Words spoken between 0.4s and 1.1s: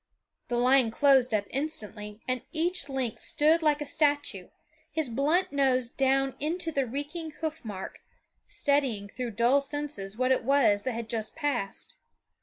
The line